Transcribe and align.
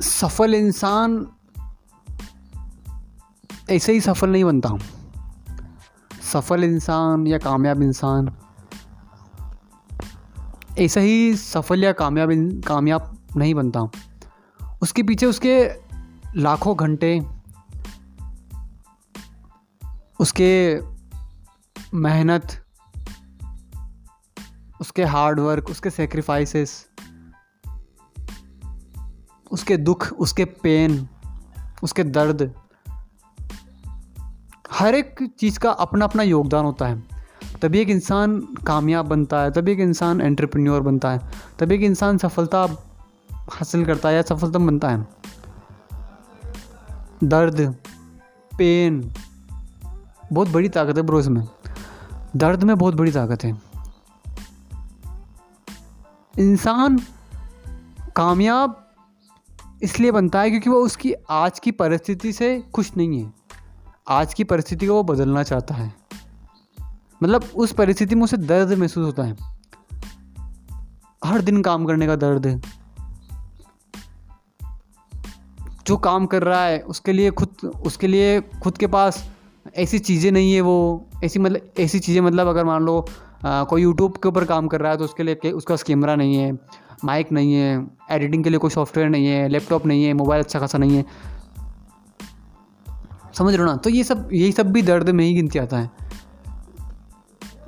सफल 0.00 0.54
इंसान, 0.54 1.26
ऐसे 3.70 3.92
ही 3.92 4.00
सफल 4.00 4.30
नहीं 4.30 4.44
बनता 4.44 4.68
हूँ। 4.68 4.80
सफल 6.32 6.64
इंसान 6.64 7.26
या 7.26 7.38
कामयाब 7.38 7.82
इंसान, 7.82 8.36
ऐसा 10.78 11.00
ही 11.00 11.36
सफल 11.36 11.84
या 11.84 11.92
कामयाब 11.92 12.62
कामयाब 12.66 13.18
नहीं 13.36 13.54
बनता 13.54 13.80
हूँ। 13.80 13.90
उसके 14.82 15.02
पीछे 15.02 15.26
उसके 15.26 15.70
लाखों 16.36 16.76
घंटे, 16.76 17.26
उसके 20.20 20.80
मेहनत, 21.94 22.64
उसके 24.80 25.04
हार्डवर्क 25.04 25.70
उसके 25.70 25.90
सेक्रीफाइसेस 25.90 26.86
उसके 29.56 29.76
दुख, 29.76 30.12
उसके 30.18 30.44
पेन 30.44 31.08
उसके 31.82 32.04
दर्द, 32.04 32.52
हर 34.72 34.94
एक 34.94 35.34
चीज़ 35.38 35.58
का 35.58 35.70
अपना 35.70 36.04
अपना 36.04 36.22
योगदान 36.22 36.64
होता 36.64 36.86
है। 36.86 37.02
तभी 37.62 37.78
एक 37.78 37.88
इंसान 37.88 38.40
कामयाब 38.40 39.06
बनता 39.06 39.40
है 39.40 39.50
तभी 39.50 39.72
एक 39.72 39.80
इंसान 39.80 40.20
एंटरप्रेन्योर 40.20 40.80
बनता 40.80 41.10
है 41.10 41.20
तभी 41.58 41.74
एक 41.74 41.80
इंसान 41.80 42.18
सफलता 42.18 42.68
हासिल 43.32 43.84
करता 43.84 44.08
है 44.08 44.14
या 44.14 44.22
सफलता 44.22 44.58
बनता 44.58 44.88
है। 44.88 45.06
दर्द 47.24 47.74
पेन 48.58 49.14
बहुत 50.32 50.48
बड़ी 50.48 50.68
ताकत 50.68 50.96
है 50.96 51.02
ब्रो 51.02 51.20
इसमें। 51.20 51.48
दर्द 52.36 52.64
में 52.64 52.78
बहुत 52.78 52.94
बड़ी 52.94 53.12
ताकत 53.12 53.44
है। 53.44 53.62
इंसान 56.38 56.98
कामयाब 58.16 58.85
इसलिए 59.82 60.10
बनता 60.10 60.40
है 60.40 60.50
क्योंकि 60.50 60.70
वो 60.70 60.78
उसकी 60.80 61.12
आज 61.30 61.58
की 61.58 61.70
परिस्थिति 61.70 62.32
से 62.32 62.60
खुश 62.74 62.90
नहीं 62.96 63.22
है। 63.22 63.32
आज 64.08 64.34
की 64.34 64.44
परिस्थिति 64.44 64.86
को 64.86 64.94
वो 64.94 65.02
बदलना 65.02 65.42
चाहता 65.42 65.74
है। 65.74 65.92
मतलब 67.22 67.44
उस 67.54 67.72
परिस्थिति 67.72 68.14
में 68.14 68.22
उसे 68.22 68.36
दर्द 68.36 68.72
महसूस 68.72 69.06
होता 69.06 69.22
है। 69.22 69.36
हर 71.24 71.40
दिन 71.40 71.62
काम 71.62 71.84
करने 71.86 72.06
का 72.06 72.16
दर्द। 72.16 72.46
है 72.46 72.60
जो 75.86 75.96
काम 75.96 76.26
कर 76.26 76.42
रहा 76.42 76.64
है 76.64 76.78
उसके 76.80 77.12
लिए 77.12 77.30
खुद 77.30 77.70
उसके 77.86 78.06
लिए 78.06 78.40
खुद 78.62 78.78
के 78.78 78.86
पास 78.86 79.22
ऐसी 79.76 79.98
चीज़ें 79.98 80.30
नहीं 80.32 80.54
है 80.54 80.60
वो। 80.60 81.06
ऐसी 81.24 81.38
मतलब 81.38 81.70
ऐसी 81.78 81.98
चीज़ें 81.98 82.20
मतलब 82.20 82.48
अगर 82.48 82.64
मान 82.64 82.82
लो 82.82 83.04
आ, 83.44 83.64
कोई 83.64 83.82
यूट्यूब 83.82 84.16
के 84.16 84.28
ऊपर 84.28 84.44
काम 84.44 84.68
कर 84.68 84.80
रहा 84.80 84.92
है 84.92 84.98
तो 84.98 85.04
उसके 85.04 85.22
लिए 85.22 85.50
उसका 85.50 85.76
कैमरा 85.76 86.14
नहीं 86.16 86.36
है। 86.36 86.52
माइक 87.04 87.32
नहीं 87.32 87.54
है 87.54 87.86
एडिटिंग 88.10 88.44
के 88.44 88.50
लिए 88.50 88.58
कोई 88.58 88.70
सॉफ्टवेयर 88.70 89.08
नहीं 89.08 89.26
है 89.26 89.48
लैपटॉप 89.48 89.86
नहीं 89.86 90.04
है 90.04 90.12
मोबाइल 90.12 90.42
अच्छा 90.42 90.58
खासा 90.58 90.78
नहीं 90.78 90.96
है। 90.96 91.04
समझ 93.34 93.54
रहे 93.54 93.64
हो 93.64 93.70
ना? 93.70 93.76
तो 93.76 93.90
ये 93.90 94.04
सब, 94.04 94.28
यही 94.32 94.52
सब 94.52 94.70
भी 94.72 94.82
दर्द 94.82 95.10
में 95.10 95.24
ही 95.24 95.34
गिनती 95.34 95.58
आता 95.58 95.78
है। 95.78 95.90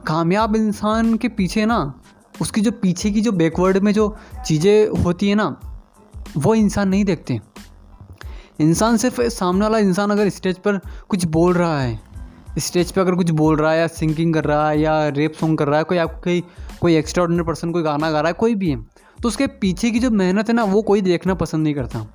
कामयाब 0.07 0.57
इंसान 0.57 1.17
के 1.17 1.29
पीछे 1.29 1.67
ना, 1.67 2.01
उसकी 2.41 2.61
जो 2.61 2.71
पीछे 2.73 3.11
की 3.11 3.21
जो 3.21 3.33
बैकवर्ड 3.33 3.77
में 3.77 3.93
जो 3.93 4.15
चीज़ें 4.47 5.03
होती 5.05 5.29
है 5.29 5.35
ना, 5.35 5.49
वो 6.37 6.55
इंसान 6.55 6.89
नहीं 6.89 7.05
देखते। 7.05 7.41
इंसान 8.61 8.97
सिर्फ़ 8.97 9.21
सामने 9.23 9.63
वाला 9.63 9.79
इंसान 9.79 10.11
अगर 10.11 10.29
स्टेज 10.29 10.59
पर 10.59 10.81
कुछ 11.09 11.25
बोल 11.25 11.55
रहा 11.55 11.81
है 11.81 12.01
स्टेज 12.59 12.91
पे 12.93 13.01
अगर 13.01 13.15
कुछ 13.15 13.31
बोल 13.31 13.57
रहा 13.57 13.73
है 13.73 13.79
या 13.79 13.87
सिंगिंग 13.87 14.33
कर 14.35 14.45
रहा 14.45 14.69
है 14.71 14.81
या 14.81 15.09
रेप 15.09 15.33
सॉन्ग 15.33 15.59
कर 15.59 15.69
रहा 15.69 15.79
है, 15.79 15.85
कोई 15.85 15.99
आपको 15.99 16.21
कोई 16.21 16.43
कोई 16.81 16.97
एक्स्ट्रा 16.97 17.23
ऑर्डनरी 17.23 17.43
पर्सन 17.43 17.73
कोई 17.73 17.83
गाना 17.83 18.11
गा 18.11 18.21
रहा 18.21 18.29
है, 18.29 18.33
कोई 18.33 18.55
भी 18.55 18.71
है 18.71 18.77
तो 19.23 19.29
उसके 19.29 19.47
पीछे 19.47 19.91
की 19.91 19.99
जो 19.99 20.11
मेहनत 20.13 20.49
है 20.49 20.55
ना, 20.55 20.65
वो 20.65 20.83
कोई 20.83 21.01
देखना 21.03 21.35
पसंद 21.35 21.65
नहीं 21.65 21.75
करता। 21.75 22.07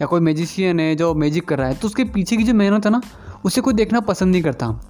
या 0.00 0.06
कोई 0.06 0.20
मैजिशियन 0.20 0.80
है 0.80 0.94
जो 0.96 1.14
मैजिक 1.14 1.48
कर 1.48 1.58
रहा 1.58 1.68
है 1.68 1.74
तो 1.74 1.88
उसके 1.88 2.04
पीछे 2.06 2.36
की 2.36 2.44
जो 2.44 2.54
मेहनत 2.54 2.86
है 2.86 2.92
ना, 2.92 3.00
उसे 3.44 3.60
कोई 3.60 3.74
देखना 3.74 4.00
पसंद 4.02 4.32
नहीं 4.32 4.42
करता। 4.42 4.80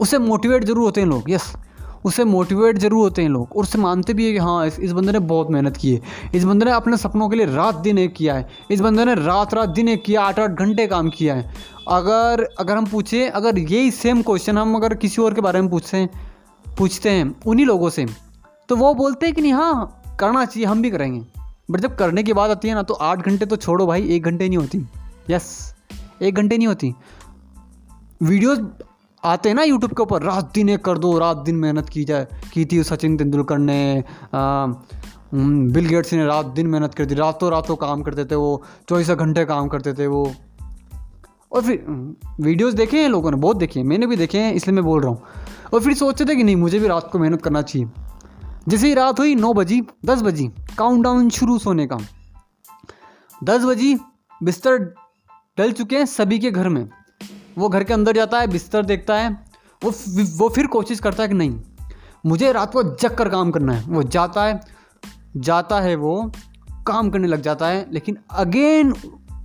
उसे 0.00 0.18
मोटिवेट 0.18 0.64
ज़रूर 0.64 0.78
होते 0.78 1.00
हैं 1.00 1.08
लोग 1.08 1.30
यस 1.30 1.52
उससे 2.04 2.24
मोटिवेट 2.24 2.78
ज़रूर 2.78 3.00
होते 3.00 3.22
हैं 3.22 3.28
लोग, 3.28 3.56
और 3.56 3.62
उससे 3.62 3.78
मानते 3.78 4.14
भी 4.14 4.26
है 4.26 4.32
कि 4.32 4.38
हाँ 4.38 4.66
इस 4.66 4.92
बंदे 4.92 5.12
ने 5.12 5.18
बहुत 5.20 5.50
मेहनत 5.50 5.76
की 5.76 5.92
है। 5.92 6.30
इस 6.34 6.44
बंदे 6.44 6.64
ने 6.64 6.70
अपने 6.70 6.96
सपनों 6.96 7.28
के 7.28 7.36
लिए 7.36 7.46
रात 7.46 7.76
दिन 7.76 7.98
एक 7.98 8.12
किया 8.14 8.34
है। 8.34 8.48
इस 8.70 8.80
बंदे 8.80 9.04
ने 9.04 9.14
रात 9.16 9.54
रात 9.54 9.68
दिन 9.68 9.88
एक 9.88 10.04
किया 10.04 10.22
आठ 10.22 10.38
आठ 10.38 10.50
घंटे 10.52 10.86
काम 10.86 11.08
किया 11.10 11.34
है। 11.34 11.50
अगर 11.88 12.46
अगर 12.58 12.76
हम 12.76 12.86
पूछें, 12.86 13.28
अगर 13.30 13.58
यही 13.58 13.90
सेम 13.90 14.22
क्वेश्चन 14.22 14.58
हम 14.58 14.74
अगर 14.76 14.94
किसी 14.94 15.22
और 15.22 15.34
के 15.34 15.40
बारे 15.40 15.60
में 15.60 15.70
पूछते 15.70 15.96
हैं 15.96 16.08
पूछते 16.66 17.10
हैं 17.10 17.34
उन्हीं 17.46 17.66
लोगों 17.66 17.90
से 17.90 18.06
तो 18.68 18.76
वो 18.76 18.94
बोलते 18.94 19.26
हैं 19.26 19.34
कि 19.34 19.42
नहीं 19.42 19.52
हाँ 19.52 20.02
करना 20.20 20.44
चाहिए, 20.44 20.66
हम 20.66 20.82
भी 20.82 20.90
करेंगे। 20.90 21.24
बट 21.70 21.80
जब 21.80 21.94
करने 21.96 22.22
की 22.22 22.32
बात 22.32 22.50
आती 22.50 22.68
है 22.68 22.74
ना 22.74 22.82
तो 22.82 22.94
आठ 22.94 23.18
घंटे 23.20 23.46
तो 23.46 23.56
छोड़ो 23.58 23.86
भाई, 23.86 24.08
एक 24.08 24.24
घंटे 24.24 24.48
नहीं 24.48 24.58
होती। 24.58 24.86
यस 25.30 25.74
एक 26.22 26.34
घंटे 26.34 26.56
नहीं 26.58 26.66
होती। 26.66 26.94
वीडियोस 28.22 28.60
आते 29.22 29.48
हैं 29.48 29.56
ना 29.56 29.62
यूट्यूब 29.62 29.92
के 29.92 30.02
ऊपर, 30.02 30.22
रात 30.22 30.50
दिन 30.54 30.68
एक 30.68 30.84
कर 30.84 30.98
दो, 30.98 31.18
रात 31.18 31.36
दिन 31.36 31.56
मेहनत 31.56 31.88
की 31.88 32.04
जाए, 32.04 32.26
की 32.52 32.64
थी 32.64 32.82
सचिन 32.84 33.16
तेंदुलकर 33.16 33.58
ने 33.58 34.04
बिल 35.34 35.86
गेट्स 35.88 36.12
ने 36.12 36.24
रात 36.26 36.46
दिन 36.46 36.66
मेहनत 36.66 36.94
कर 36.94 37.04
दी, 37.04 37.14
रातों 37.14 37.50
रातों 37.50 37.76
काम 37.76 38.02
करते 38.02 38.24
थे 38.24 38.34
वो, 38.34 38.62
चौबीस 38.88 39.10
घंटे 39.10 39.44
काम 39.44 39.68
करते 39.68 39.92
थे 39.94 40.06
वो। 40.06 40.32
और 41.52 41.62
फिर 41.62 41.84
वीडियोस 42.40 42.74
देखे 42.74 43.00
हैं 43.00 43.08
लोगों 43.08 43.30
ने, 43.30 43.36
बहुत 43.36 43.56
देखे 43.56 43.80
हैं, 43.80 43.86
मैंने 43.86 44.06
भी 44.06 44.16
देखे 44.16 44.38
हैं, 44.38 44.52
इसलिए 44.54 44.74
मैं 44.74 44.84
बोल 44.84 45.00
रहा 45.00 45.10
हूँ। 45.10 45.22
और 45.72 45.80
फिर 45.80 45.94
सोचते 45.94 46.24
थे 46.24 46.36
कि 46.36 46.44
नहीं, 46.44 46.56
मुझे 46.56 46.78
भी 46.78 46.88
रात 46.88 47.08
को 47.12 47.18
मेहनत 47.18 47.42
करना 47.42 47.62
चाहिए। 47.62 47.88
जैसे 48.68 48.88
ही 48.88 48.94
रात 48.94 49.20
हुई 49.20 49.34
नौ 49.34 49.52
बजी, 49.52 49.82
दस 50.04 50.22
बजी 50.22 50.50
काउंट 50.78 51.04
डाउन 51.04 51.30
शुरू 51.30 51.58
सोने 51.58 51.86
का। 51.86 51.98
दस 53.44 53.64
बजी, 53.64 53.94
बिस्तर 54.42 54.78
डल 55.58 55.72
चुके 55.72 55.98
हैं 55.98 56.06
सभी 56.06 56.38
के 56.38 56.50
घर 56.50 56.68
में। 56.68 56.88
वो 57.58 57.68
घर 57.68 57.84
के 57.84 57.94
अंदर 57.94 58.16
जाता 58.16 58.40
है, 58.40 58.46
बिस्तर 58.46 58.84
देखता 58.84 59.14
है, 59.14 59.30
वो 59.82 59.92
वो 60.36 60.48
फिर 60.48 60.66
कोशिश 60.66 61.00
करता 61.00 61.22
है 61.22 61.28
कि 61.28 61.34
नहीं, 61.34 61.60
मुझे 62.26 62.52
रात 62.52 62.72
को 62.72 62.82
जग 62.82 63.14
कर 63.14 63.28
काम 63.28 63.50
करना 63.50 63.72
है। 63.72 63.84
वो 63.84 64.02
जाता 64.02 64.44
है 64.44 64.60
जाता 65.36 65.80
है 65.80 65.94
वो, 65.96 66.32
काम 66.86 67.10
करने 67.10 67.28
लग 67.28 67.42
जाता 67.42 67.66
है, 67.66 67.86
लेकिन 67.92 68.18
अगेन 68.30 68.94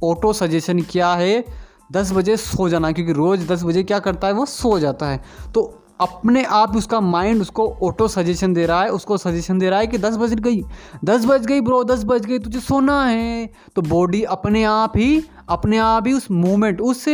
ऑटो 0.04 0.34
सजेशन 0.34 0.82
क्या 0.82 1.14
है? 1.14 1.44
दस 1.92 2.12
बजे 2.12 2.38
सो 2.38 2.70
जाना, 2.70 2.92
क्योंकि 2.92 3.14
रोज़ 3.14 3.48
दस 3.48 3.64
बजे 3.64 3.84
क्या 3.84 4.00
करता 4.00 4.28
है, 4.28 4.34
वो 4.34 4.46
सो 4.46 4.80
जाता 4.80 5.06
है। 5.06 5.24
तो 5.54 5.81
अपने 6.02 6.44
आप 6.44 6.76
उसका 6.76 7.00
माइंड 7.02 7.42
उसको 7.42 7.68
ऑटो 7.84 8.08
सजेशन 8.08 8.54
दे 8.54 8.66
रहा 8.66 8.82
है, 8.84 8.90
उसको 8.90 9.18
सजेशन 9.18 9.60
दे 9.60 9.70
रहा 9.70 9.80
है 9.80 9.88
कि 9.88 9.98
दस 9.98 10.16
बज 10.18 10.34
गई। 10.40 10.64
दस 11.06 11.26
बज 11.26 11.46
गई 11.46 11.62
ब्रो 11.62 11.84
दस 11.84 12.04
बज 12.04 12.26
गई, 12.26 12.40
तुझे 12.40 12.60
सोना 12.60 13.04
है। 13.06 13.50
तो 13.76 13.82
बॉडी 13.82 14.24
अपने 14.30 14.64
आप 14.64 14.98
ही, 14.98 15.24
अपने 15.50 15.78
आप 15.80 16.08
ही 16.08 16.14
उस 16.14 16.30
मोमेंट 16.32 16.82
उस 16.82 17.08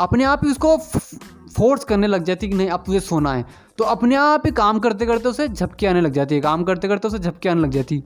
अपने 0.00 0.24
आप 0.24 0.40
ही 0.44 0.50
उसको 0.50 0.76
फोर्स 0.76 1.84
करने 1.84 2.06
लग 2.06 2.24
जाती 2.24 2.46
है 2.46 2.50
कि 2.52 2.58
नहीं, 2.58 2.68
अब 2.68 2.82
तुझे 2.86 3.00
सोना 3.00 3.32
है। 3.32 3.44
तो 3.78 3.84
अपने 3.84 4.14
आप 4.16 4.42
ही 4.46 4.52
काम 4.52 4.78
करते 4.78 5.06
करते 5.06 5.28
उसे 5.28 5.48
झपकी 5.48 5.86
आने 5.86 6.00
लग 6.00 6.12
जाती 6.12 6.34
है, 6.34 6.40
काम 6.40 6.64
करते 6.64 6.88
करते 6.88 7.08
उसे 7.08 7.18
झपकी 7.18 7.48
आने 7.48 7.60
लग 7.60 7.70
जाती 7.70 8.02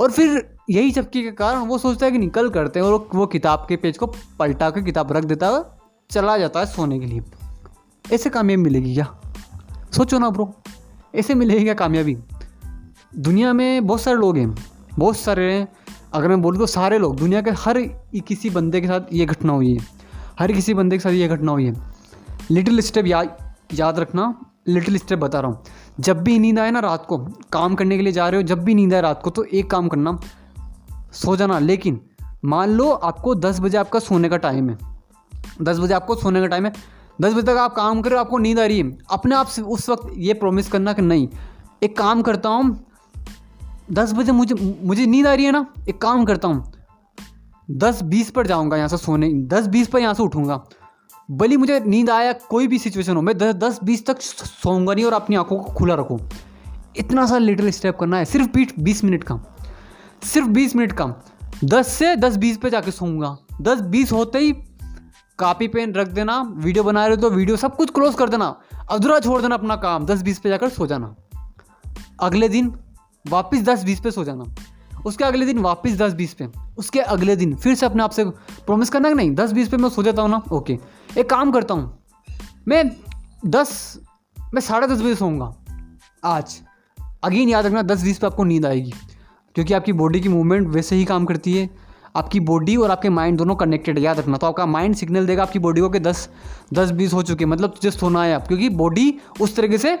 और 0.00 0.10
फिर 0.10 0.58
यही 0.70 0.90
झपकी 0.90 1.22
के 1.22 1.30
कारण 1.32 1.58
वो 1.58 1.78
सोचता 1.78 2.06
है 2.06 2.12
कि 2.12 2.18
निकल 2.18 2.48
करते 2.50 2.80
हैं, 2.80 2.86
और 2.86 3.08
वो 3.14 3.26
किताब 3.26 3.66
के 3.68 3.76
पेज 3.76 3.98
को 3.98 4.06
पलटा 4.38 4.70
कर 4.70 4.82
किताब 4.82 5.12
रख 5.12 5.24
देता 5.24 5.48
है 5.48 5.62
चला 6.10 6.36
जाता 6.38 6.60
है 6.60 6.66
सोने 6.66 6.98
के 7.00 7.06
लिए। 7.06 7.22
ऐसे 8.04 8.30
कामयाबी 8.30 8.62
मिलेगी 8.62 8.94
क्या? 8.94 9.06
सोचो 9.94 10.18
ना 10.18 10.28
ब्रो, 10.30 10.54
ऐसे 11.14 11.34
मिलेगी 11.34 11.64
क्या 11.64 11.74
कामयाबी? 11.74 12.16
दुनिया 13.16 13.52
में 13.52 13.86
बहुत 13.86 14.00
सारे 14.00 14.16
लोग 14.16 14.36
हैं, 14.36 14.54
बहुत 14.98 15.16
सारे 15.16 15.52
हैं। 15.52 15.68
अगर 16.14 16.28
मैं 16.28 16.40
बोलूँ 16.42 16.58
तो 16.58 16.66
सारे 16.66 16.98
लोग, 16.98 17.16
दुनिया 17.16 17.40
के 17.40 17.50
हर 17.50 17.80
किसी 18.26 18.50
बंदे 18.50 18.80
के 18.80 18.86
साथ 18.86 19.00
ये 19.12 19.26
घटना 19.26 19.52
हुई 19.52 19.72
है। 19.72 19.84
हर 20.38 20.52
किसी 20.52 20.74
बंदे 20.74 20.96
के 20.96 21.00
साथ 21.00 21.10
ये 21.10 21.28
घटना 21.28 21.52
हुई 21.52 21.64
है। 21.64 21.74
लिटिल 22.50 22.80
स्टेप 22.80 23.06
याद 23.06 23.36
याद 23.74 23.98
रखना 23.98 24.26
लिटिल 24.68 24.96
स्टेप 24.98 25.18
बता 25.18 25.40
रहा 25.40 25.50
हूँ। 25.50 25.62
जब 26.00 26.22
भी 26.22 26.38
नींद 26.38 26.58
आए 26.58 26.70
ना 26.70 26.80
रात 26.80 27.06
को, 27.06 27.18
काम 27.52 27.74
करने 27.74 27.96
के 27.96 28.02
लिए 28.02 28.12
जा 28.12 28.28
रहे 28.28 28.40
हो, 28.40 28.46
जब 28.46 28.64
भी 28.64 28.74
नींद 28.74 28.94
आए 28.94 29.00
रात 29.00 29.22
को 29.22 29.30
तो 29.30 29.44
एक 29.44 29.70
काम 29.70 29.88
करना, 29.88 30.18
सो 31.12 31.36
जाना। 31.36 31.58
लेकिन 31.58 32.00
मान 32.44 32.70
लो 32.70 32.90
आपको 32.90 33.34
दस 33.34 33.60
बजे 33.60 33.78
आपका 33.78 33.98
सोने 33.98 34.28
का 34.28 34.36
टाइम 34.36 34.70
है। 34.70 34.78
दस 35.62 35.78
बजे 35.78 35.94
आपको 35.94 36.14
सोने 36.14 36.40
का 36.40 36.46
टाइम 36.46 36.66
है 36.66 36.72
दस 37.18 37.32
बजे 37.32 37.42
तक 37.42 37.58
आप 37.58 37.74
काम 37.74 38.00
कर, 38.02 38.14
आपको 38.14 38.38
नींद 38.38 38.58
आ 38.58 38.64
रही 38.64 38.78
है। 38.78 38.96
अपने 39.10 39.34
आप 39.34 39.46
से 39.46 39.62
उस 39.62 39.88
वक्त 39.90 40.12
ये 40.16 40.34
प्रोमिस 40.34 40.68
करना 40.68 40.92
कि 40.92 41.02
नहीं। 41.02 41.28
एक 41.82 41.96
काम 41.98 42.22
करता 42.22 42.48
हूँ, 42.48 42.78
दस 43.92 44.12
बजे 44.12 44.32
मुझे 44.32 44.54
मुझे 44.82 45.06
नींद 45.06 45.26
आ 45.26 45.34
रही 45.34 45.44
है 45.44 45.52
ना, 45.52 45.66
एक 45.88 46.00
काम 46.02 46.24
करता 46.24 46.48
हूँ। 46.48 46.72
दस 47.68 48.02
बीस 48.02 48.30
पर 48.30 48.46
जाऊँगा 48.46 48.76
यहाँ 48.76 48.88
से 48.88 48.96
सोने, 48.96 49.32
दस 49.44 49.66
बीस 49.66 49.88
पर 49.88 49.98
यहाँ 49.98 50.14
से 50.14 50.22
उठूँगा। 50.22 50.64
भले 51.30 51.56
मुझे 51.56 51.78
नींद 51.80 52.10
आया, 52.10 52.32
कोई 52.32 52.66
भी 52.66 52.78
सिचुएशन 52.78 53.16
हो, 53.16 53.22
मैं 53.22 53.36
दस 53.38 53.54
दस 53.54 53.78
बीस 53.84 54.06
तक 54.06 54.20
सोऊँगा 54.20 54.94
नहीं 54.94 55.04
और 55.04 55.12
अपनी 55.12 55.36
आँखों 55.36 55.58
को 55.58 55.72
खुला 55.72 55.94
रखूँ। 55.94 56.18
इतना 56.96 57.26
सा 57.26 57.38
लिटिल 57.38 57.70
स्टेप 57.70 57.96
करना 58.00 58.18
है, 58.18 58.24
सिर्फ़ 58.24 58.50
बीस 58.50 58.72
बीस 58.78 59.04
मिनट 59.04 59.24
का। 59.24 59.38
सिर्फ़ 60.24 60.48
बीस 60.48 60.76
मिनट 60.76 60.92
का। 60.92 61.06
दस 61.64 61.88
से 61.88 62.14
दस 62.16 62.36
बीस 62.36 62.56
पे 62.56 62.70
जाके 62.70 62.90
सोऊँगा। 62.90 63.36
दस, 63.60 63.80
बीस 63.80 64.12
होते 64.12 64.38
ही 64.38 64.52
कापी 65.38 65.68
पेन 65.68 65.92
रख 65.92 66.08
देना 66.08 66.40
वीडियो 66.56 66.84
बना 66.84 67.06
रहे 67.06 67.16
हो 67.16 67.22
तो 67.22 67.30
वीडियो 67.30 67.56
सब 67.56 67.76
कुछ 67.76 67.90
क्लोज 67.90 68.14
कर 68.14 68.28
देना। 68.28 68.60
अधूरा 68.90 69.20
छोड़ 69.20 69.42
देना 69.42 69.54
अपना 69.54 69.76
काम, 69.76 70.06
दस 70.06 70.22
बीस 70.22 70.38
पे 70.38 70.48
जाकर 70.48 70.68
सो 70.68 70.86
जाना। 70.86 71.16
अगले 72.20 72.48
दिन 72.48 72.74
वापस 73.26 73.58
दस 73.58 73.84
बीस 73.84 74.00
पे 74.00 74.10
सो 74.10 74.24
जाना। 74.24 74.44
उसके 75.06 75.24
अगले 75.24 75.46
दिन 75.46 75.58
वापस 75.58 75.90
दस 75.90 76.12
बीस 76.12 76.34
पे। 76.34 76.48
उसके 76.78 77.00
अगले 77.00 77.36
दिन 77.36 77.54
फिर 77.54 77.74
से 77.74 77.86
अपने 77.86 78.02
आप 78.02 78.10
से 78.10 78.24
प्रॉमिस 78.66 78.90
करना 78.90 79.08
कि 79.08 79.14
नहीं, 79.14 79.34
दस 79.34 79.52
बीस 79.52 79.68
पे 79.68 79.76
मैं 79.76 79.88
सो 79.88 80.02
जाता 80.02 80.22
हूँ 80.22 80.30
ना? 80.30 80.42
ओके 80.52 80.78
एक 81.18 81.30
काम 81.30 81.52
करता 81.52 81.74
हूँ। 81.74 81.98
मैं 82.68 82.90
दस, 83.46 84.00
मैं 84.54 84.60
साढ़े 84.60 84.86
दस 84.86 85.00
बजे 85.00 85.14
सोऊँगा। 85.14 85.54
आज। 86.24 86.60
अगेन 87.24 87.48
याद 87.48 87.66
रखना, 87.66 87.82
दस 87.82 88.02
बीस 88.02 88.18
पे 88.18 88.26
आपको 88.26 88.44
नींद 88.44 88.66
आएगी। 88.66 88.92
क्योंकि 89.54 89.74
आपकी 89.74 89.92
बॉडी 89.92 90.20
की 90.20 90.28
मूवमेंट 90.28 90.68
वैसे 90.68 90.96
ही 90.96 91.04
काम 91.04 91.24
करती 91.24 91.54
है। 91.54 91.83
आपकी 92.14 92.40
बॉडी 92.42 92.76
और 92.76 92.90
आपके 92.90 93.08
माइंड 93.08 93.38
दोनों 93.38 93.54
कनेक्टेड 93.56 93.98
याद 93.98 94.18
रखना। 94.18 94.36
तो 94.36 94.46
आपका 94.46 94.66
माइंड 94.66 94.94
सिग्नल 94.94 95.26
देगा 95.26 95.42
आपकी 95.42 95.58
बॉडी 95.58 95.80
को 95.80 95.88
कि 95.88 95.98
दस 96.00 96.28
दस, 96.74 96.90
बीस 96.90 97.12
हो 97.12 97.22
चुके 97.22 97.46
मतलब 97.46 97.70
तुझे 97.70 97.90
सोना 97.90 98.22
है 98.24 98.34
आप 98.34 98.46
क्योंकि 98.48 98.68
बॉडी 98.74 99.14
उस 99.40 99.56
तरीके 99.56 99.78
से 99.78 99.98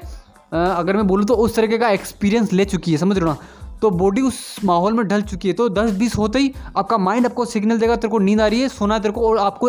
अगर 0.52 0.96
मैं 0.96 1.06
बोलूँ 1.06 1.26
तो 1.26 1.34
उस 1.34 1.56
तरीके 1.56 1.78
का 1.78 1.88
एक्सपीरियंस 1.90 2.52
ले 2.52 2.64
चुकी 2.64 2.92
है, 2.92 2.98
समझ 2.98 3.16
रहे 3.18 3.28
हो 3.28 3.32
ना? 3.32 3.78
तो 3.82 3.90
बॉडी 3.92 4.22
उस 4.22 4.64
माहौल 4.64 4.92
में 4.92 5.06
ढल 5.06 5.22
चुकी 5.22 5.48
है। 5.48 5.54
तो 5.54 5.68
दस, 5.68 5.90
बीस 5.92 6.16
होते 6.16 6.38
ही 6.38 6.52
आपका 6.76 6.98
माइंड 6.98 7.26
आपको 7.26 7.44
सिग्नल 7.44 7.78
देगा, 7.78 7.96
तेरे 7.96 8.10
को 8.10 8.18
नींद 8.18 8.40
आ 8.40 8.46
रही 8.46 8.60
है, 8.60 8.68
सोना 8.68 8.98
तेरे 8.98 9.12
को, 9.12 9.28
और 9.28 9.38
आपको 9.38 9.66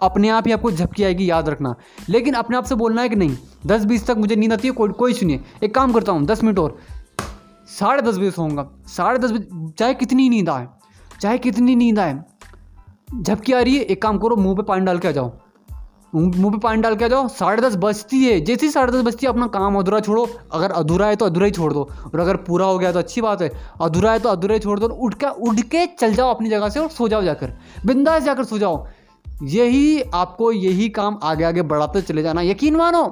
अपने 0.00 0.28
आप 0.28 0.46
ही 0.46 0.52
आपको 0.52 0.70
झपकी 0.70 1.04
आएगी, 1.04 1.30
याद 1.30 1.48
रखना। 1.48 1.74
लेकिन 2.08 2.34
अपने 2.34 2.56
आप 2.56 2.64
से 2.64 2.74
बोलना 2.74 3.02
है 3.02 3.08
कि 3.08 3.16
नहीं, 3.16 3.36
दस, 3.66 3.84
बीस 3.84 4.06
तक 4.06 4.16
मुझे 4.16 4.36
नींद 4.36 4.52
आती 4.52 4.68
है, 4.68 4.74
कोई 4.74 4.88
कोई 4.90 5.14
सुनिए 5.14 5.40
एक 5.62 5.74
काम 5.74 5.92
करता 5.92 6.12
हूँ, 6.12 6.24
दस 6.26 6.44
मिनट 6.44 6.58
और, 6.58 6.78
साढ़े 7.70 8.02
दस 8.02 8.16
बजे 8.16 8.30
सोऊँगा। 8.30 8.68
साढ़े 8.88 9.18
दस 9.18 9.30
बजे, 9.30 9.72
चाहे 9.78 9.94
कितनी 9.94 10.28
नींद 10.28 10.48
आए 10.50 10.66
चाहे 11.22 11.38
कितनी 11.38 11.74
नींद 11.76 11.98
आए, 11.98 12.18
झपकी 13.14 13.52
आ 13.52 13.60
रही 13.60 13.76
है, 13.76 13.82
एक 13.84 14.02
काम 14.02 14.18
करो, 14.18 14.36
मुँह 14.36 14.56
पे 14.56 14.62
पानी 14.62 14.84
डाल 14.84 14.98
के 14.98 15.08
आ 15.08 15.10
जाओ। 15.10 15.32
मुँह 16.14 16.50
पे 16.50 16.58
पानी 16.58 16.82
डाल 16.82 16.96
के 16.96 17.04
आ 17.04 17.08
जाओ, 17.08 17.28
साढ़े 17.30 17.62
दस 17.62 17.76
बजती 17.76 18.22
है, 18.24 18.40
जैसे 18.40 18.66
ही 18.66 18.72
साढ़े 18.72 18.92
दस 18.92 19.02
बजती 19.04 19.26
है, 19.26 19.32
अपना 19.32 19.46
काम 19.48 19.78
अधूरा 19.78 20.00
छोड़ो। 20.00 20.26
अगर 20.52 20.70
अधूरा 20.72 21.06
है 21.06 21.16
तो 21.16 21.26
अधूरा 21.26 21.46
ही 21.46 21.52
छोड़ 21.52 21.72
दो, 21.72 21.88
और 22.04 22.20
अगर 22.20 22.36
पूरा 22.42 22.66
हो 22.66 22.78
गया 22.78 22.92
तो 22.92 22.98
अच्छी 22.98 23.20
बात 23.20 23.42
है, 23.42 23.50
अधूरा 23.80 24.12
है 24.12 24.18
तो 24.18 24.28
अधूरा 24.28 24.54
ही 24.54 24.60
छोड़ 24.60 24.78
दो 24.80 24.86
उठ 24.86 25.14
के 25.14 25.26
उठ 25.40 25.60
के 25.66 25.86
चल 25.94 26.14
जाओ 26.14 26.34
अपनी 26.34 26.50
जगह 26.50 26.68
से 26.68 26.80
और 26.80 26.88
सो 26.90 27.08
जाओ 27.08 27.22
जाकर, 27.22 27.52
बिंदास 27.86 28.22
जाकर 28.22 28.44
सो 28.44 28.58
जाओ। 28.58 28.86
यही 29.44 30.00
आपको 30.14 30.50
यही 30.52 30.88
काम 30.90 31.18
आगे 31.22 31.44
आगे 31.44 31.62
बढ़ाते 31.64 32.02
चले 32.02 32.22
जाना, 32.22 32.40
यकीन 32.42 32.76
मानो 32.76 33.04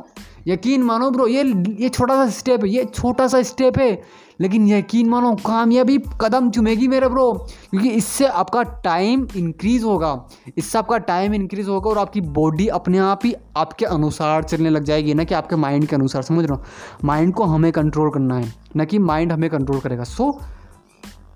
यकीन 0.47 0.83
मानो 0.83 1.11
ब्रो, 1.11 1.27
ये 1.27 1.45
ये 1.81 1.89
छोटा 1.89 2.15
सा 2.15 2.31
स्टेप 2.31 2.65
है, 2.65 2.71
ये 2.71 2.85
छोटा 2.85 3.29
सा 3.29 3.43
स्टेप 3.43 3.79
है। 3.79 4.03
लेकिन 4.41 4.69
यकीन 4.69 5.09
मानो, 5.09 5.35
कामयाबी 5.35 5.99
कदम 6.21 6.51
चुमेगी 6.51 6.89
मेरे 6.89 7.09
ब्रो, 7.09 7.33
क्योंकि 7.71 7.89
इससे 7.89 8.27
आपका 8.27 8.63
टाइम 8.63 9.27
इंक्रीज़ 9.37 9.85
होगा। 9.85 10.27
इससे 10.57 10.79
आपका 10.79 10.99
टाइम 10.99 11.35
इंक्रीज़ 11.35 11.69
होगा 11.69 11.91
और 11.91 11.99
आपकी 11.99 12.21
बॉडी 12.21 12.69
अपने 12.69 12.99
आप 12.99 13.21
ही 13.25 13.35
आपके 13.57 13.87
अनुसार 13.87 14.43
चलने 14.43 14.71
लग 14.71 14.85
जाएगी, 14.85 15.15
ना 15.15 15.25
कि 15.25 15.35
आपके 15.35 15.57
माइंड 15.57 15.87
के 15.87 15.97
अनुसार, 15.97 16.23
समझ 16.23 16.45
रहे 16.45 16.57
हो? 16.57 16.63
माइंड 17.05 17.35
को 17.35 17.45
हमें 17.45 17.73
कंट्रोल 17.73 18.11
करना 18.11 18.37
है, 18.37 18.55
ना 18.77 18.85
कि 18.85 18.99
माइंड 18.99 19.33
हमें 19.33 19.51
कंट्रोल 19.51 19.81
करेगा। 19.81 20.05
सो 20.05 20.41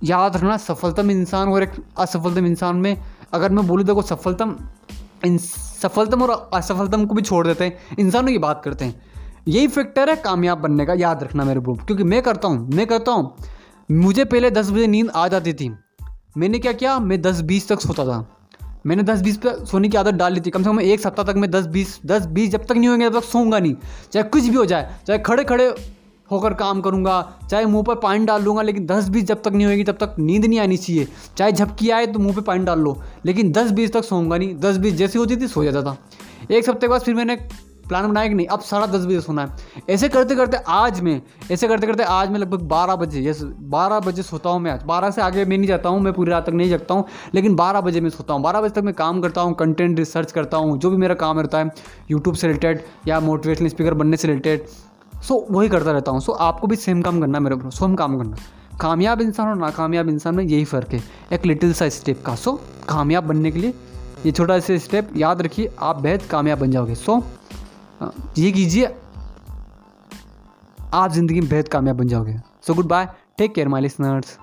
याद 0.05 0.37
रखना, 0.37 0.57
सफलतम 0.57 1.11
इंसान 1.11 1.49
और 1.49 1.63
एक 1.63 1.71
असफलतम 1.99 2.47
इंसान 2.47 2.77
में, 2.77 3.03
अगर 3.33 3.53
मैं 3.53 3.67
बोलूँ, 3.67 3.85
देखो, 3.85 4.03
सफलतम 4.03 4.57
इन 5.25 5.39
सफलतम 5.39 6.23
और 6.23 6.51
असफलतम 6.55 7.05
को 7.07 7.15
भी 7.15 7.23
छोड़ 7.23 7.47
देते 7.47 7.65
हैं, 7.65 7.97
इंसानों 7.99 8.33
की 8.33 8.39
बात 8.39 8.63
करते 8.65 8.85
हैं। 8.85 9.03
यही 9.49 9.67
फैक्टर 9.69 10.11
है 10.11 10.17
कामयाब 10.17 10.59
बनने 10.59 10.87
का, 10.87 10.95
याद 10.95 11.23
रखना 11.23 11.45
मेरे 11.45 11.61
ब्रो 11.61 11.75
क्योंकि 11.77 12.05
मैं 12.05 12.23
करता 12.23 12.49
हूँ, 12.49 12.69
मैं 12.69 12.87
करता 12.87 13.13
हूँ। 13.13 13.35
मुझे 13.91 14.25
पहले 14.25 14.51
दस 14.51 14.71
बजे 14.71 14.87
नींद 14.87 15.11
आ 15.11 15.27
जाती 15.29 15.53
थी। 15.53 15.71
मैंने 16.37 16.59
क्या 16.59 16.73
किया? 16.73 16.99
मैं 16.99 17.21
दस 17.23 17.41
बीस 17.41 17.69
तक 17.69 17.81
सोता 17.81 18.05
था। 18.05 18.27
मैंने 18.87 19.03
दस 19.03 19.21
बीस 19.21 19.37
पे 19.37 19.51
सोने 19.67 19.89
की 19.89 19.97
आदत 19.97 20.15
डाल 20.15 20.33
ली 20.33 20.41
थी। 20.41 20.51
कम 20.51 20.63
से 20.63 20.71
कम 20.71 20.81
एक 20.81 21.01
सप्ताह 21.01 21.25
तक 21.25 21.37
मैं 21.37 21.51
दस 21.51 21.67
बीस 21.67 21.99
दस 22.07 22.27
बीस 22.27 22.51
जब 22.51 22.65
तक 22.67 22.73
नहीं 22.73 22.89
होंगे 22.89 23.09
तब 23.11 23.19
तक 23.19 23.25
सोऊँगा 23.25 23.59
नहीं। 23.59 23.75
चाहे 24.13 24.23
कुछ 24.23 24.43
भी 24.43 24.57
हो 24.57 24.65
जाए, 24.65 24.95
चाहे 25.07 25.19
खड़े 25.19 25.45
खड़े 25.45 25.75
होकर 26.31 26.55
काम 26.55 26.81
करूँगा। 26.81 27.17
चाहे 27.51 27.65
मुँह 27.65 27.83
पर 27.83 27.95
पानी 27.95 28.25
डाल 28.27 28.43
लूँगा, 28.43 28.63
लेकिन 28.63 28.87
दस 28.87 29.09
बीस 29.09 29.25
जब 29.25 29.43
तक 29.43 29.53
नहीं 29.53 29.67
होगी 29.67 29.85
तब 29.85 29.97
तक 30.01 30.15
नींद 30.19 30.45
नहीं 30.45 30.61
आनी 30.61 30.77
चाहिए। 30.77 31.09
चाहे 31.37 31.53
झपकी 31.53 31.91
आए 31.91 32.07
तो 32.07 32.19
मुँह 32.19 32.35
पे 32.35 32.41
पानी 32.43 32.65
डाल 32.65 32.81
लो, 32.81 32.97
लेकिन 33.27 33.53
दस 33.53 33.71
बीस 33.71 33.93
तक 33.93 34.05
सोऊँगा 34.05 34.37
नहीं। 34.37 34.55
दस 34.61 34.77
बीस 34.77 34.95
जैसी 34.95 35.19
होती 35.19 35.37
थी, 35.37 35.49
सो 35.49 35.65
जाता 35.65 35.83
था। 35.83 35.97
एक 36.51 36.69
हफ़्ते 36.69 36.81
के 36.81 36.89
बाद 36.89 37.01
फिर 37.01 37.15
मैंने 37.15 37.37
प्लान 37.89 38.07
बनाया 38.09 38.29
कि 38.29 38.35
नहीं, 38.35 38.47
अब 38.47 38.61
साढ़ा 38.61 38.87
दस 38.87 39.05
बजे 39.07 39.21
सोना 39.21 39.43
है। 39.43 39.83
ऐसे 39.91 40.09
करते 40.09 40.37
करते 40.37 40.57
आज 40.69 41.01
मैं, 41.01 41.21
ऐसे 41.53 41.69
करते 41.69 41.87
करते 41.87 42.03
आज 42.03 42.31
मैं 42.31 42.39
लगभग 42.39 42.63
बारह 42.69 42.97
बजे, 42.97 43.23
यस, 43.23 43.43
बारह 43.43 44.01
बजे 44.01 44.23
सोता 44.23 44.51
हूँ 44.51 44.61
मैं 44.61 44.71
आज। 44.71 44.83
बारह 44.83 45.11
से 45.11 45.23
आगे 45.23 45.45
मैं 45.45 45.59
नहीं 45.59 45.69
जाता 45.69 45.89
हूँ, 45.89 46.01
मैं 46.01 46.13
पूरी 46.13 46.31
रात 46.31 46.47
तक 46.47 46.53
नहीं 46.53 46.71
जगता 46.71 46.95
हूँ, 46.95 47.05
लेकिन 47.35 47.57
बारह 47.57 47.81
बजे 47.81 48.01
मैं 48.01 48.11
सोता 48.11 48.35
हूँ। 48.35 48.43
बारह 48.43 48.61
बजे 48.61 48.81
तक 48.81 48.85
मैं 48.85 48.95
काम 48.95 49.21
करता 49.21 49.41
हूँ 49.41 49.55
कंटेंट 49.55 49.99
रिसर्च 49.99 50.33
करता 50.33 50.57
हूँ, 50.57 50.79
जो 50.79 50.91
भी 50.91 50.97
मेरा 50.97 51.15
काम 51.15 51.41
रहता 51.41 51.59
है 51.59 51.71
यूट्यूब 52.11 52.37
से 52.37 52.47
रिलेटेड 52.47 52.83
या 53.09 53.21
मोटिवेशनल 53.21 53.69
स्पीकर 53.69 53.95
बनने 53.95 54.17
से 54.17 54.29
रिलेटेड 54.29 54.67
सो 55.25 55.47
वही 55.51 55.69
करता 55.69 55.91
रहता 55.91 56.11
हूँ। 56.11 56.21
सो 56.21 56.33
आपको 56.33 56.67
भी 56.67 56.77
सेम 56.77 57.03
काम 57.03 57.21
करना 57.21 57.41
मेरे 57.41 57.57
ब्रो 57.57 57.71
सेम 57.71 57.95
काम 57.95 58.17
करना। 58.19 58.37
कामयाब 58.81 59.21
इंसान 59.21 59.49
और 59.49 59.57
नाकामयाब 59.57 60.09
इंसान 60.09 60.35
में 60.35 60.45
यही 60.45 60.65
फ़र्क 60.65 60.93
है। 60.93 61.03
एक 61.33 61.47
लिटिल 61.47 61.73
सा 61.73 61.89
स्टेप 61.91 62.23
का। 62.27 62.35
सो 62.35 62.53
कामयाब 62.89 63.25
बनने 63.25 63.51
के 63.51 63.59
लिए 63.59 63.75
ये 64.27 64.33
छोटा 64.33 64.59
सा 64.59 64.77
स्टेप 64.79 65.11
याद 65.17 65.43
रखिए, 65.43 65.71
आप 65.81 66.01
बेहद 66.03 66.23
कामयाब 66.23 66.59
बन 66.59 66.71
जाओगे। 66.71 66.95
सो 66.95 67.23
ये 68.39 68.51
कीजिए, 68.53 68.95
आप 70.95 71.13
ज़िंदगी 71.13 71.41
में 71.41 71.49
बेहद 71.51 71.69
कामयाब 71.69 71.97
बन 71.97 72.09
जाओगे। 72.09 72.37
So 72.67 72.75
goodbye 72.87 73.09
take 73.39 73.55
care 73.55 73.69
my 73.69 73.83
listeners 73.83 74.39